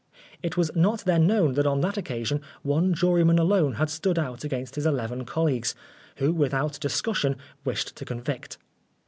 [0.41, 4.43] It was not then known that on that occasion one juryman alone had stood out
[4.43, 5.75] against his eleven colleagues,
[6.15, 8.57] who, with out discussion, wished to convict.